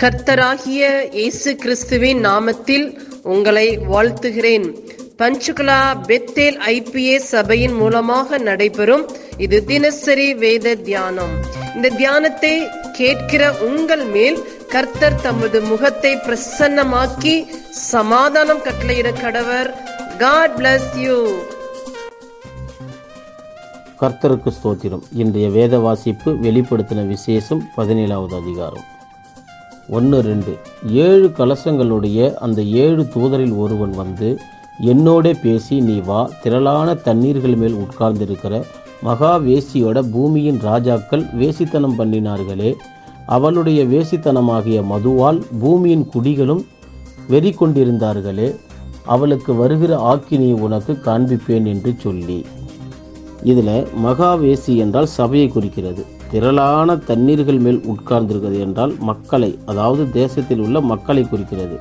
கர்த்தராகிய 0.00 0.82
இயேசு 1.18 1.50
கிறிஸ்துவின் 1.60 2.18
நாமத்தில் 2.26 2.84
உங்களை 3.34 3.68
வாழ்த்துகிறேன். 3.90 4.66
பஞ்சுகுலா 5.20 5.78
பெத்தேல் 6.08 6.58
ஐபிஏ 6.72 7.14
சபையின் 7.30 7.76
மூலமாக 7.80 8.38
நடைபெறும் 8.48 9.04
இது 9.44 9.58
தினசரி 9.70 10.26
வேத 10.42 10.74
தியானம். 10.88 11.32
இந்த 11.76 11.90
தியானத்தை 12.00 12.52
கேட்கிற 12.98 13.42
உங்கள் 13.68 14.04
மேல் 14.16 14.38
கர்த்தர் 14.74 15.20
தமது 15.26 15.60
முகத்தை 15.70 16.12
பிரசன்னமாக்கி 16.26 17.34
சமாதானம் 17.92 18.64
கட்டளையிட 18.66 19.12
கடவர். 19.22 19.70
காட் 20.24 20.56
பிளஸ் 20.58 20.90
யூ 21.04 21.16
கர்த்தருக்கு 24.02 24.52
ஸ்தோத்திரம். 24.58 25.06
இன்றைய 25.22 25.48
வேத 25.58 25.78
வாசிப்பு 25.86 26.32
வெளிப்படுத்தின 26.46 27.06
விசேஷம் 27.14 27.64
பதினேழாவது 27.78 28.36
அதிகாரம். 28.42 28.86
ஒன்று 29.88 30.20
ரெண்டு. 30.20 30.58
ஏழு 30.92 31.32
கலசங்களுடைய 31.38 32.34
அந்த 32.34 32.62
ஏழு 32.62 33.02
தூதரில் 33.14 33.56
ஒருவன் 33.56 33.90
வந்து 33.90 34.38
என்னோடே 34.80 35.34
பேசி 35.42 35.80
நீ 35.80 36.00
வா 36.00 36.30
திரளான 36.42 36.94
தண்ணீர்கள் 36.94 37.56
மேல் 37.56 37.74
உட்கார்ந்திருக்கிற 37.74 38.64
மகா 39.02 39.38
வேசியோட 39.38 40.02
பூமியின் 40.12 40.58
ராஜாக்கள் 40.60 41.24
வேசித்தனம் 41.40 41.98
பண்ணினார்களே. 41.98 42.74
அவளுடைய 43.26 43.84
வேசித்தனமாகிய 43.84 44.84
மதுவால் 44.90 45.42
பூமியின் 45.60 46.08
குடிகளும் 46.14 46.64
வெறி 47.28 47.54
கொண்டிருந்தார்களே 47.60 48.56
அவளுக்கு 49.04 49.54
வருகிற 49.54 50.14
ஆக்கினியை 50.14 50.60
உனக்கு 50.60 50.92
காண்பிப்பேன் 50.92 51.66
என்று 51.66 51.94
சொல்லி. 51.98 52.44
இதில் 53.42 53.86
மகாவேசி 54.04 54.76
என்றால் 54.76 55.06
சபையை 55.06 55.48
குறிக்கிறது. 55.48 56.04
திரளான 56.30 56.96
தண்ணீர்கள் 56.96 57.58
மேல் 57.58 57.84
உட்கார்ந்திருக்கிறது 57.86 58.58
என்றால் 58.58 58.94
மக்களை 59.00 59.58
அதாவது 59.66 60.10
தேசத்தில் 60.10 60.60
உள்ள 60.60 60.80
மக்களை 60.80 61.22
குறிக்கிறது. 61.22 61.80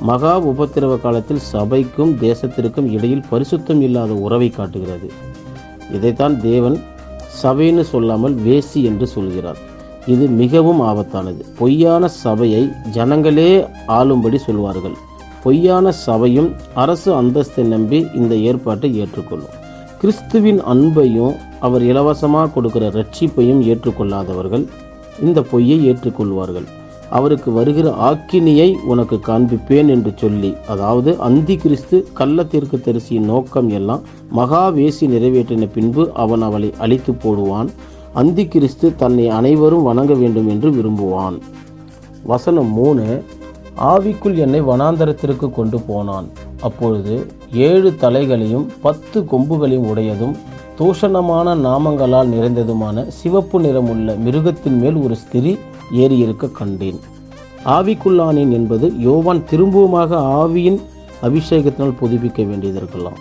மகா 0.00 0.40
உபத்திரவ 0.40 1.00
காலத்தில் 1.00 1.42
சபைக்கும் 1.52 2.12
தேசத்திற்கும் 2.20 2.90
இடையில் 2.90 3.24
பரிசுத்தம் 3.30 3.80
இல்லாத 3.80 4.12
உறவை 4.12 4.48
காட்டுகிறது. 4.48 5.10
இதைத்தான் 5.92 6.40
தேவன் 6.40 6.80
சபைன்னு 7.42 7.80
சொல்லாமல் 7.80 8.34
வேசி 8.34 8.82
என்று 8.82 9.06
சொல்கிறார். 9.06 9.56
இது 10.06 10.26
மிகவும் 10.26 10.80
ஆபத்தானது. 10.80 11.44
பொய்யான 11.58 12.08
சபையை 12.08 12.70
ஜனங்களே 12.90 13.66
ஆளும்படி 13.88 14.36
சொல்வார்கள். 14.36 14.94
பொய்யான 15.42 15.92
சபையும் 15.92 16.54
அரசு 16.74 17.22
அந்தஸ்தை 17.22 17.64
நம்பி 17.64 18.06
இந்த 18.14 18.34
ஏற்பாட்டை 18.34 18.98
ஏற்றுக்கொள்ளும். 18.98 19.60
கிறிஸ்துவின் 20.02 20.58
அன்பையும் 20.72 21.34
அவர் 21.66 21.82
இலவசமாக 21.82 22.50
கொடுக்கிற 22.54 22.84
ரட்சிப்பையும் 22.90 23.60
ஏற்றுக்கொள்ளாதவர்கள் 23.72 24.64
இந்த 25.22 25.38
பொய்யை 25.50 25.76
ஏற்றுக்கொள்வார்கள். 25.90 26.66
அவருக்கு 27.10 27.50
வருகிற 27.52 27.88
ஆக்கினியை 28.08 28.66
உனக்கு 28.92 29.16
காண்பிப்பேன் 29.28 29.88
என்று 29.94 30.12
சொல்லி 30.16 30.50
அதாவது 30.68 31.10
அந்தி 31.28 31.56
கிறிஸ்து 31.56 31.98
கள்ளத்திற்கு 32.18 32.78
தரிசியின் 32.86 33.28
நோக்கம் 33.32 33.68
எல்லாம் 33.78 34.02
மகாவேசி 34.36 35.08
நிறைவேற்றின 35.14 35.68
பின்பு 35.76 36.04
அவன் 36.24 36.42
அவளை 36.42 36.70
அழித்து 36.78 37.14
போடுவான். 37.24 37.70
அந்தி 38.12 38.46
கிறிஸ்து 38.46 38.96
தன்னை 38.96 39.28
அனைவரும் 39.38 39.86
வணங்க 39.90 40.14
வேண்டும் 40.14 40.48
என்று 40.48 40.70
விரும்புவான். 40.70 41.38
வசனம் 42.22 42.72
மூணு 42.80 43.06
ஆவிக்குள் 43.76 44.36
என்னை 44.36 44.60
வனாந்தரத்திற்கு 44.60 45.50
கொண்டு 45.50 45.80
போனான். 45.80 46.26
அப்பொழுது 46.60 47.26
ஏழு 47.52 47.90
தலைகளையும் 48.00 48.66
பத்து 48.80 49.20
கொம்புகளையும் 49.20 49.88
உடையதும் 49.92 50.34
தூஷணமான 50.78 51.54
நாமங்களால் 51.54 52.30
நிறைந்ததுமான 52.34 53.08
சிவப்பு 53.08 53.60
நிறமுள்ள 53.60 54.14
மிருகத்தின் 54.14 54.78
மேல் 54.78 54.96
ஒரு 54.96 55.16
ஸ்திரி 55.22 55.58
ஏறியிருக்க 55.92 56.52
கண்டேன். 56.52 56.98
ஆவிக்குள்ளானேன் 57.64 58.50
என்பது 58.50 58.92
யோவான் 58.98 59.44
திரும்பவுமாக 59.50 60.16
ஆவியின் 60.16 60.80
அபிஷேகத்தினால் 61.22 61.98
புதுப்பிக்க 62.00 62.42
வேண்டியதற்கெல்லாம் 62.42 63.20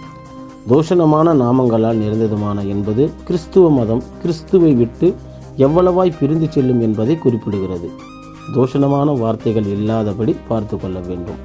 தூஷணமான 0.69 1.34
நாமங்களால் 1.34 2.01
நிறைந்ததுமான 2.03 2.67
என்பது 2.67 3.11
கிறிஸ்துவ 3.23 3.69
மதம் 3.69 4.03
கிறிஸ்துவை 4.22 4.73
விட்டு 4.73 5.16
எவ்வளவாய் 5.57 6.17
பிரிந்து 6.19 6.47
செல்லும் 6.51 6.81
என்பதை 6.81 7.16
குறிப்பிடுகிறது. 7.16 7.90
தூஷணமான 8.53 9.19
வார்த்தைகள் 9.19 9.66
இல்லாதபடி 9.66 10.35
பார்த்து 10.47 10.78
கொள்ள 10.78 11.00
வேண்டும். 11.00 11.39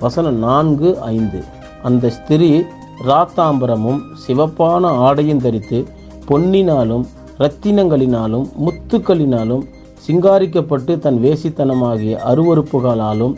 வசனம் 0.00 0.38
நான்கு 0.38 1.00
ஐந்து. 1.00 1.44
அந்த 1.82 2.10
ஸ்திரீ 2.10 2.62
ராத்தாம்பரமும் 3.06 4.00
சிவப்பான 4.26 4.86
ஆடையும் 4.86 5.40
தரித்து 5.40 5.86
பொன்னினாலும் 6.28 7.04
இரத்தினங்களினாலும் 7.38 8.46
முத்துக்களினாலும் 8.64 9.64
சிங்காரிக்கப்பட்டு 10.06 10.98
தன் 10.98 11.18
வேசித்தனமாகிய 11.22 12.14
அருவறுப்புகளாலும் 12.26 13.34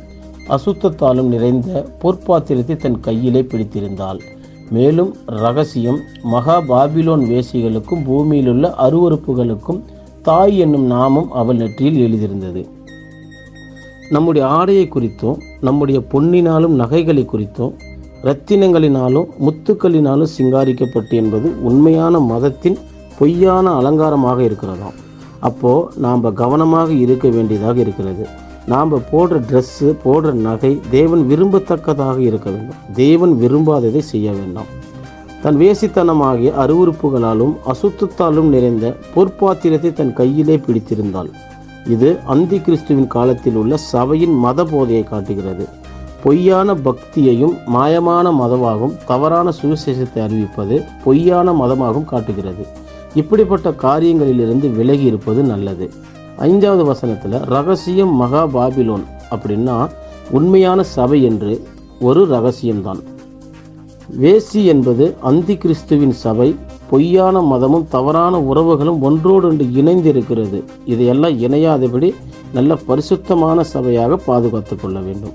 அசுத்தத்தாலும் 0.49 1.28
நிறைந்த 1.28 1.87
பொற்பாத்திரத்தை 2.03 2.76
தன் 2.76 3.00
கையிலே 3.00 3.43
பிடித்திருந்தாள். 3.43 4.21
மேலும் 4.71 5.16
ரகசியம் 5.26 6.00
மகா 6.22 6.60
பாபிலோன் 6.60 7.25
வேசிகளுக்கும் 7.32 8.05
பூமியிலுள்ள 8.06 8.75
அருவறுப்புகளுக்கும் 8.87 9.81
தாய் 10.22 10.59
என்னும் 10.59 10.87
நாமம் 10.87 11.32
அவள் 11.32 11.56
நெற்றியில் 11.56 12.00
எழுதியிருந்தது. 12.06 12.62
நம்முடைய 14.11 14.49
ஆடையை 14.49 14.89
குறித்தும் 14.94 15.39
நம்முடைய 15.61 16.03
பொன்னினாலும் 16.12 16.75
நகைகளை 16.75 17.27
குறித்தும் 17.33 17.72
இரத்தினங்களினாலும் 18.22 19.27
முத்துக்களினாலும் 19.41 20.33
சிங்காரிக்கப்பட்டு 20.39 21.11
என்பது 21.11 21.62
உண்மையான 21.62 22.19
மதத்தின் 22.19 22.78
பொய்யான 23.19 23.71
அலங்காரமாக 23.71 24.43
இருக்கிறதாம். 24.43 24.97
அப்போது 25.41 25.89
நாம் 25.97 26.34
கவனமாக 26.34 26.93
இருக்க 26.93 27.28
வேண்டியதாக 27.28 27.81
இருக்கிறது. 27.81 28.27
நாம் 28.67 28.94
போடுற 28.94 29.43
ட்ரெஸ்ஸு 29.50 29.97
போடுற 30.05 30.33
நகை 30.33 30.81
தேவன் 30.91 31.27
விரும்பத்தக்கதாக 31.31 32.19
இருக்க 32.19 32.50
வேண்டும். 32.50 32.77
தேவன் 32.94 33.33
விரும்பாததை 33.33 33.99
செய்ய 33.99 34.33
வேண்டாம். 34.33 34.84
தன் 35.43 35.56
வேசித்தனமாகிய 35.56 36.53
அருவுறுப்புகளாலும் 36.59 37.55
அசுத்தத்தாலும் 37.67 38.49
நிறைந்த 38.49 38.97
பொற்பாத்திரத்தை 39.15 39.93
தன் 39.93 40.12
கையிலே 40.12 40.56
பிடித்திருந்தாள் 40.56 41.31
இது 41.88 42.19
அந்தி 42.24 42.58
கிறிஸ்துவின் 42.60 43.06
காலத்தில் 43.06 43.54
உள்ள 43.54 43.76
சபையின் 43.76 44.34
மத 44.34 44.64
போதையை 44.64 45.04
காட்டுகிறது. 45.04 45.69
பொய்யான 46.22 46.74
பக்தியையும் 46.74 47.54
மாயமான 47.74 48.26
மதமாகவும் 48.32 48.97
தவறான 49.06 49.52
சுவிசேஷத்தை 49.62 50.20
அறிவிப்பது 50.26 50.84
பொய்யான 51.04 51.52
மதமாகவும் 51.52 52.04
காட்டுகிறது. 52.04 52.66
இப்படிப்பட்ட 53.14 53.70
காரியங்களிலிருந்து 53.70 54.70
விலகி 54.75 55.02
இருப்பது 55.02 55.42
நல்லது. 55.42 55.92
ஐந்தாவது 56.36 56.84
வசனத்தில் 56.84 57.36
ரகசியம் 57.44 58.14
மகா 58.14 58.46
பாபிலோன் 58.46 59.04
அப்படின்னா 59.30 59.88
உண்மையான 60.30 60.82
சபை 60.82 61.22
என்று 61.22 61.52
ஒரு 62.00 62.22
ரகசியம்தான். 62.26 63.02
வேசி 64.09 64.65
என்பது 64.65 65.17
அந்தி 65.21 65.56
கிறிஸ்துவின் 65.56 66.12
சபை. 66.12 66.55
பொய்யான 66.91 67.41
மதமும் 67.41 67.87
தவறான 67.89 68.39
உறவுகளும் 68.39 69.00
ஒன்றோடொன்று 69.00 69.72
இணைந்து 69.72 70.09
இருக்கிறது 70.09 70.65
இதையெல்லாம் 70.84 71.39
இணையாதபடி 71.39 72.15
நல்ல 72.53 72.77
பரிசுத்தமான 72.87 73.65
சபையாக 73.72 74.17
பாதுகாத்து 74.27 74.77
கொள்ள 74.77 74.99
வேண்டும். 75.00 75.34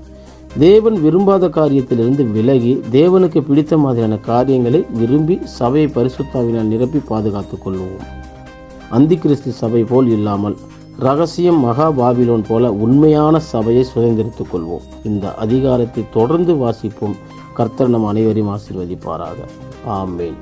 தேவன் 0.58 1.00
விரும்பாத 1.02 1.48
காரியத்திலிருந்து 1.48 2.30
விலகி 2.30 2.80
தேவனுக்கு 2.90 3.40
பிடித்த 3.40 3.78
மாதிரியான 3.78 4.16
காரியங்களை 4.16 4.84
விரும்பி 4.90 5.38
சபையை 5.44 5.90
பரிசுத்தாவினால் 5.94 6.70
நிரப்பி 6.72 6.98
பாதுகாத்துக் 6.98 7.68
கொள்வோம் 7.68 8.02
அந்தி 8.90 9.16
கிறிஸ்து 9.16 9.52
சபை 9.52 9.84
போல் 9.84 10.08
இல்லாமல் 10.08 10.56
ரகசியம் 10.98 11.60
மகா 11.60 11.92
பாபிலோன் 11.92 12.44
போல 12.48 12.72
உண்மையான 12.72 13.38
சபையை 13.38 13.86
சுதந்திரித்துக் 13.94 14.54
கொள்வோம். 14.54 14.82
இந்த 15.04 15.34
அதிகாரத்தை 15.34 16.04
தொடர்ந்து 16.12 16.54
வாசிப்போம். 16.54 17.16
கர்த்தர் 17.54 17.88
நம் 17.88 18.04
அனைவரையும் 18.04 18.58
ஆசீர்வதிப்பாராக. 18.58 19.48
ஆமேன். 19.88 20.36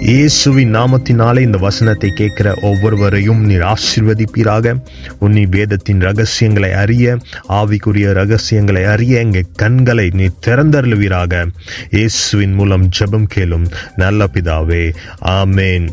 இயேசுவின் 0.00 0.74
நாமத்தினாலே 0.74 1.40
இந்த 1.40 1.58
வசனத்தை 1.58 2.10
கேட்கிற 2.10 2.54
ஒவ்வொருவரையும் 2.62 3.44
நீர் 3.44 3.60
ஆசீர்வதிப்பீராக. 3.60 4.74
உன்னி 5.20 5.46
வேதத்தின் 5.48 6.00
ரகசியங்களை 6.00 6.72
அறிய 6.72 7.16
ஆவிக்குரிய 7.48 8.12
ரகசியங்களை 8.12 8.84
அறிய 8.84 9.18
எங்கள் 9.18 9.44
கண்களை 9.54 10.10
நீ 10.14 10.24
திறந்தருளுவீராக. 10.46 11.46
இயேசுவின் 11.90 12.52
மூலம் 12.52 12.88
ஜெபம் 12.98 13.26
கேளும் 13.34 13.66
நல்ல 13.96 14.26
பிதாவே. 14.32 14.94
ஆமேன். 15.24 15.88